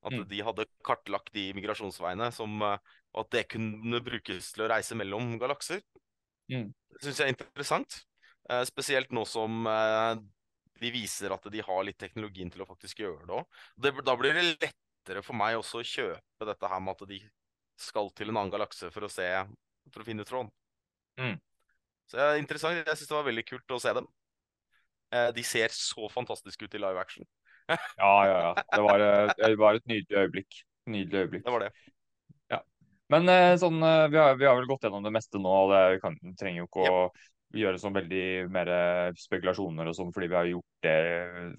[0.00, 0.28] At Mm.
[0.28, 2.78] de hadde kartlagt de migrasjonsveiene, som, eh,
[3.14, 5.82] og at det kunne brukes til å reise mellom galakser.
[6.50, 6.68] Mm.
[6.94, 7.98] Det syns jeg er interessant.
[8.50, 10.14] Eh, spesielt nå som eh,
[10.80, 13.60] de viser at de har litt teknologien til å faktisk gjøre det òg.
[14.06, 17.20] Da blir det lettere for meg også å kjøpe dette her med at de
[17.80, 19.26] skal til en annen galakse for å se
[19.90, 20.50] For å finne tråden.
[21.18, 21.38] Mm.
[22.06, 22.76] Så det er interessant.
[22.78, 24.06] Jeg syns det var veldig kult å se dem.
[25.14, 27.26] Eh, de ser så fantastiske ut i live action.
[27.70, 28.52] Ja, ja, ja.
[28.74, 30.60] Det var, eh, det var et nydelig øyeblikk.
[30.90, 31.44] Nydelig øyeblikk.
[31.46, 31.72] Det var det.
[33.10, 35.72] Men eh, sånn, eh, vi har, vi har vel gått gjennom det meste nå, og
[35.74, 37.04] det vi kan, trenger jo ikke å
[37.60, 38.68] gjøre sånn veldig mer
[39.18, 40.98] spekulasjoner og sånn, fordi vi har gjort det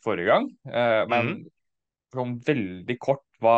[0.05, 0.47] forrige gang.
[0.71, 1.33] Eh, men
[2.15, 3.57] sånn veldig kort, hva,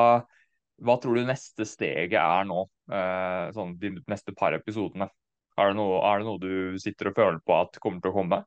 [0.81, 2.65] hva tror du neste steget er nå?
[2.93, 5.09] Eh, sånn de neste par episodene.
[5.53, 8.17] Er det, noe, er det noe du sitter og føler på at kommer til å
[8.17, 8.41] komme?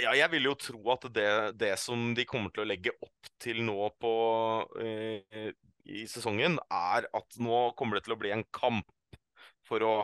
[0.00, 3.28] Ja, jeg vil jo tro at det, det som de kommer til å legge opp
[3.42, 4.12] til nå på,
[4.80, 5.50] eh,
[5.90, 8.88] i sesongen, er at nå kommer det til å bli en kamp
[9.68, 9.94] for å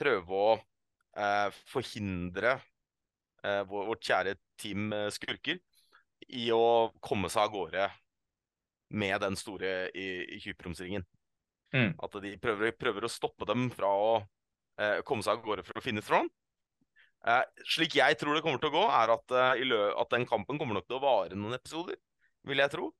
[0.00, 5.60] prøve å eh, forhindre eh, vår, vårt kjære team eh, skurker
[6.28, 7.88] i å komme seg av gårde
[8.94, 11.04] med den store i, i hyperromsringen.
[11.74, 11.94] Mm.
[11.98, 14.10] At de prøver, prøver å stoppe dem fra å
[14.78, 16.30] eh, komme seg av gårde for å finne Thrawn.
[17.26, 20.58] Eh, slik jeg tror det kommer til å gå, er at, eh, at den kampen
[20.60, 21.96] kommer nok til å vare noen episoder,
[22.44, 22.90] vil jeg tro.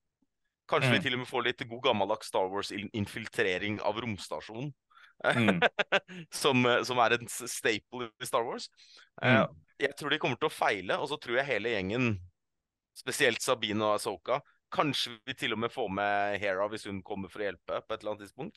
[0.66, 0.92] Kanskje Mm.
[0.96, 4.72] vi til og med får litt god gammeldags Star Wars-infiltrering av romstasjonen.
[5.24, 5.60] Mm.
[6.32, 8.68] som, eh, som er en staple i Star Wars.
[9.22, 9.54] Eh, Mm.
[9.78, 12.18] Jeg tror de kommer til å feile, og så tror jeg hele gjengen,
[12.96, 14.40] spesielt Sabine og Asoka
[14.74, 17.94] Kanskje vi til og med får med Hera hvis hun kommer for å hjelpe på
[17.94, 18.56] et eller annet tidspunkt.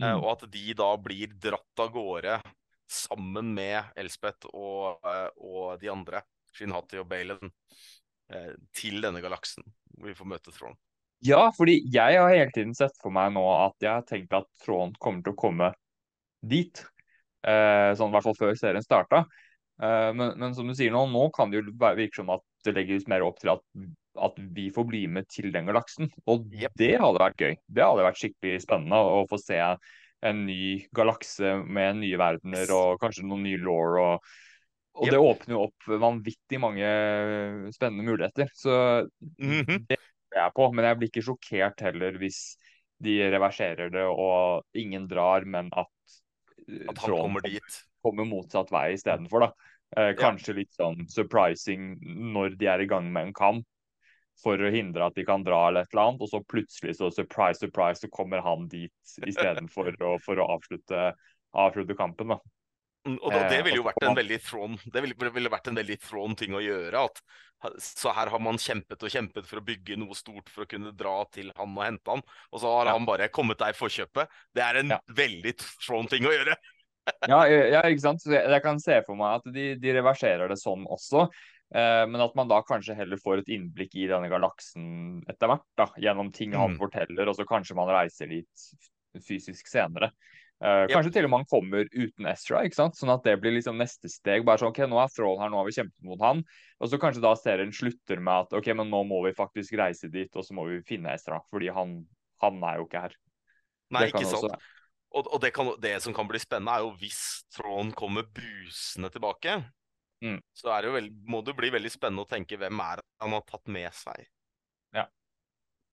[0.00, 0.22] Eh, Mm.
[0.22, 2.42] og at de da blir dratt av gårde
[2.90, 6.22] sammen med Elspeth og, eh, og de andre,
[6.56, 7.52] Shinhati og Balen,
[8.32, 9.66] eh, til denne galaksen.
[9.96, 10.78] Hvor vi får møte Thrawn.
[11.20, 14.48] Ja, fordi jeg har hele tiden sett for meg nå at jeg har tenkt at
[14.64, 15.68] Tråden kommer til å komme
[16.40, 16.80] dit.
[17.44, 19.26] Eh, sånn i hvert fall før serien starta.
[19.82, 22.76] Eh, men, men som du sier nå, nå kan det jo virke som at det
[22.76, 23.62] legges mer opp til at,
[24.20, 26.08] at vi får bli med til den galaksen.
[26.24, 26.72] Og yep.
[26.80, 27.54] det hadde vært gøy.
[27.68, 29.60] Det hadde vært skikkelig spennende å få se
[30.26, 33.96] en ny galakse med nye verdener og kanskje noen nye law.
[34.00, 34.30] Og,
[35.00, 35.14] og yep.
[35.14, 36.90] det åpner jo opp vanvittig mange
[37.74, 38.50] spennende muligheter.
[38.54, 38.74] Så
[39.40, 39.86] mm -hmm.
[39.88, 40.72] det er jeg på.
[40.72, 42.56] Men jeg blir ikke sjokkert heller hvis
[43.00, 45.88] de reverserer det og ingen drar, men at,
[46.88, 47.84] at han kommer dit.
[48.02, 49.52] Kommer motsatt vei istedenfor, da.
[49.96, 50.56] Eh, kanskje ja.
[50.60, 51.98] litt sånn surprising
[52.32, 53.66] når de er i gang med en kamp
[54.42, 57.10] for å hindre at de kan dra eller et eller annet, og så plutselig så
[57.14, 59.92] surprise, surprise, så kommer han dit istedenfor
[60.24, 61.10] for å avslutte,
[61.66, 62.34] avslutte kampen.
[62.34, 62.40] da.
[63.08, 65.78] Mm, og det, det ville jo vært en veldig thrawn, det ville, ville vært en
[65.78, 67.06] veldig thrawn ting å gjøre.
[67.06, 70.68] at Så her har man kjempet og kjempet for å bygge noe stort for å
[70.68, 72.98] kunne dra til han og hente han, og så har ja.
[72.98, 74.36] han bare kommet deg i forkjøpet.
[74.52, 75.00] Det er en ja.
[75.16, 76.58] veldig thrawn ting å gjøre.
[77.32, 78.20] ja, ja, ikke sant.
[78.22, 81.30] Så jeg, jeg, kan se for meg at de, de reverserer det sånn også.
[81.74, 85.66] Eh, men at man da kanskje heller får et innblikk i denne galaksen etter hvert.
[85.78, 86.80] da, Gjennom ting han mm.
[86.82, 88.66] forteller, og så kanskje man reiser litt
[89.26, 90.10] fysisk senere.
[90.60, 90.90] Uh, yep.
[90.92, 92.98] Kanskje til og med han kommer uten Ezra, ikke sant?
[92.98, 94.42] sånn at det blir liksom neste steg.
[94.44, 96.42] bare sånn, ok, Nå er Thrawn her, nå har vi kjempet mot han.
[96.82, 100.10] Og så kanskje da serien slutter med at ok, men nå må vi faktisk reise
[100.12, 101.40] dit, og så må vi finne Ezra.
[101.48, 101.96] Fordi han,
[102.44, 103.16] han er jo ikke her.
[103.96, 104.50] Nei, ikke sant.
[104.50, 104.76] Også...
[105.10, 107.22] Og, og det, kan, det, som kan bli spennende, er jo hvis
[107.56, 109.56] Thrawn kommer brusende tilbake.
[110.24, 110.40] Mm.
[110.52, 113.70] Så det veldig, må det bli veldig spennende å tenke hvem er han har tatt
[113.72, 114.26] med seg.
[114.96, 115.06] Ja.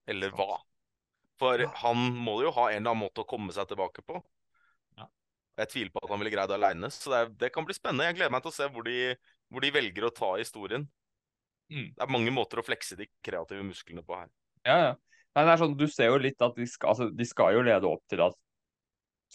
[0.10, 0.60] Eller hva.
[1.40, 1.70] For ja.
[1.84, 4.20] han må jo ha en eller annen måte å komme seg tilbake på.
[4.98, 5.08] Ja.
[5.62, 8.10] Jeg tviler på at han ville greid det aleine, så det, det, kan bli spennende.
[8.10, 8.98] Jeg gleder meg til å se hvor de,
[9.54, 10.88] hvor de velger å ta historien.
[11.72, 11.94] Mm.
[11.94, 14.32] Det er mange måter å flekse de kreative musklene på her.
[14.68, 14.92] Ja, ja.
[15.38, 17.64] Nei, det er sånn, Du ser jo litt at de skal, altså, de skal jo
[17.68, 18.38] lede opp til at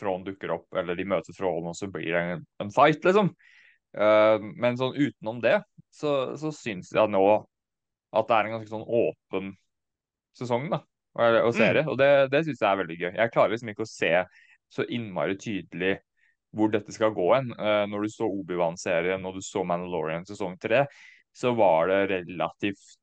[0.01, 3.29] Tråden dukker opp, eller de møter Tråden, og så blir det en, en fight, liksom.
[3.93, 5.59] Uh, men sånn utenom det,
[5.93, 7.25] så, så syns jeg nå
[8.13, 9.53] at det er en ganske sånn åpen
[10.37, 10.81] sesong da,
[11.19, 11.85] og, og serie.
[11.85, 11.91] Mm.
[11.93, 13.11] Og det, det syns jeg er veldig gøy.
[13.11, 14.15] Jeg klarer liksom ikke å se
[14.73, 15.99] så innmari tydelig
[16.57, 17.53] hvor dette skal gå hen.
[17.57, 20.87] Uh, når du så Obi-Wan-serien og du så Mandalorian sesong tre,
[21.33, 22.99] så var det relativt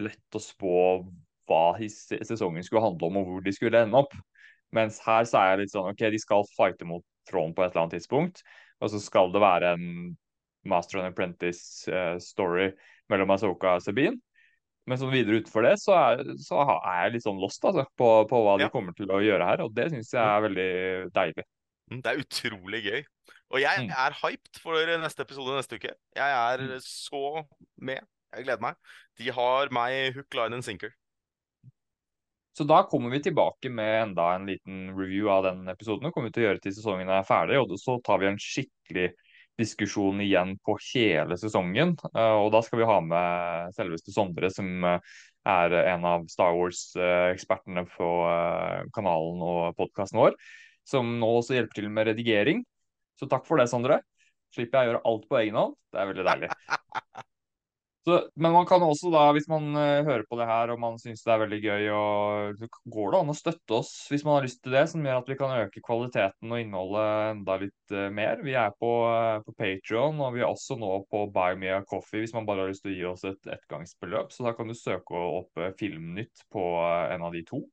[0.00, 0.76] lett å spå
[1.50, 4.14] hva sesongen skulle handle om, og hvor de skulle ende opp.
[4.74, 7.72] Mens her så er jeg litt sånn OK, de skal fighte mot Trond på et
[7.72, 8.42] eller annet tidspunkt.
[8.80, 9.86] Og så skal det være en
[10.68, 14.18] Master and Apprentice-story eh, mellom Asoka og Sabine.
[14.88, 16.72] Men sånn videre utenfor det, så er, så er,
[17.04, 18.66] jeg litt sånn lost altså, på, på hva ja.
[18.66, 19.64] de kommer til å gjøre her.
[19.66, 20.70] Og det syns jeg er veldig
[21.14, 21.46] deilig.
[21.90, 23.02] Mm, det er utrolig gøy.
[23.50, 23.92] Og jeg mm.
[24.04, 25.92] er hyped for neste episode neste uke.
[26.16, 26.74] Jeg er mm.
[26.86, 27.44] så
[27.82, 28.08] med.
[28.30, 28.78] Jeg gleder meg.
[29.18, 30.94] De har meg hook, line and sinker.
[32.56, 36.08] Så da kommer vi tilbake med enda en liten review av den episoden.
[36.08, 39.10] og kommer til å gjøre til sesongen er ferdig, og så tar vi en skikkelig
[39.60, 41.94] diskusjon igjen på hele sesongen.
[42.14, 45.16] Eh, og da skal vi ha med selveste Sondre, som eh,
[45.48, 50.38] er en av Star Wars-ekspertene på eh, kanalen og podkasten vår,
[50.88, 52.64] som nå også hjelper til med redigering.
[53.20, 54.00] Så takk for det, Sondre.
[54.54, 55.76] Slipper jeg å gjøre alt på egen hånd.
[55.92, 56.54] Det er veldig deilig.
[58.00, 60.94] Så, men man kan også da, hvis man uh, hører på det her og man
[61.00, 62.62] syns det er veldig gøy, og,
[62.94, 65.28] går det an å støtte oss hvis man har lyst til det, som gjør at
[65.28, 68.40] vi kan øke kvaliteten og innholdet enda litt uh, mer.
[68.46, 71.84] Vi er på, uh, på Patrion, og vi er også nå på Buy Me a
[71.92, 74.32] Coffee hvis man bare har lyst til å gi oss et ettgangsbeløp.
[74.32, 77.66] Så da kan du søke opp Filmnytt på en av de to.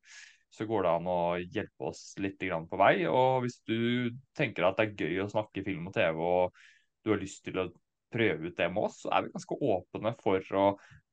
[0.51, 2.93] Så går det an å hjelpe oss litt på vei.
[3.07, 6.63] Og hvis du tenker at det er gøy å snakke film og TV, og
[7.05, 7.69] du har lyst til å
[8.13, 10.65] prøve ut det med oss, så er vi ganske åpne for å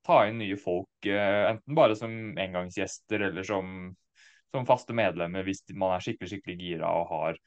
[0.05, 1.09] ta inn nye folk.
[1.09, 3.93] Eh, enten bare som engangsgjester eller som,
[4.53, 7.41] som faste medlemmer hvis man er skikkelig skikkelig gira og har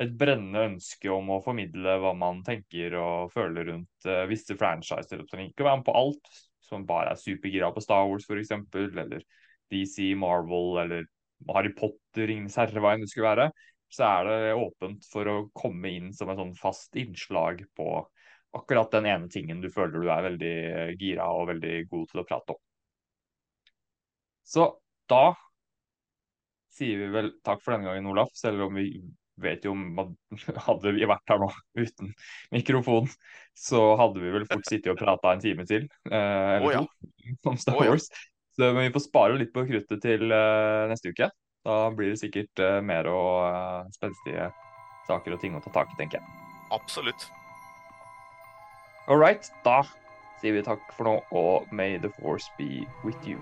[0.00, 5.20] et brennende ønske om å formidle hva man tenker og føler rundt uh, visse franchiser.
[5.28, 6.30] Trenger ikke være med på alt,
[6.64, 9.20] som bare er supergira på Star Wars f.eks., eller
[9.72, 11.04] DC, Marvel eller
[11.52, 13.50] Harry Potter, Ringenes herre, hva enn det skulle være.
[13.92, 17.88] Så er det åpent for å komme inn som en sånn fast innslag på
[18.56, 20.56] akkurat den ene tingen du føler du er veldig
[21.00, 22.60] gira og veldig god til å prate om.
[24.42, 24.68] Så
[25.10, 25.24] da
[26.72, 28.32] sier vi vel takk for denne gangen, Olaf.
[28.36, 28.88] Selv om vi
[29.42, 30.12] vet jo om
[30.66, 32.12] hadde vi vært her nå uten
[32.54, 33.08] mikrofon,
[33.56, 35.88] så hadde vi vel fort sittet og prata en time til.
[36.10, 36.84] Eh, eller oh, ja.
[37.42, 38.10] to om Star oh, Wars.
[38.12, 38.28] Ja.
[38.52, 41.30] Så, men vi får spare litt på kruttet til eh, neste uke.
[41.64, 44.50] Da blir det sikkert eh, mer og eh, spenstige
[45.08, 46.42] saker og ting å ta tak i, tenker jeg.
[46.74, 47.30] Absolutt.
[49.12, 49.82] All right, da
[50.40, 53.36] sier vi takk for nå, og may the force be with you.